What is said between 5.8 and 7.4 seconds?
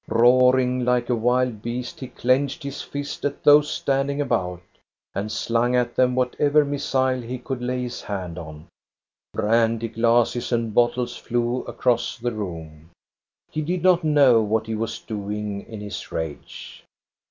them what ever missile he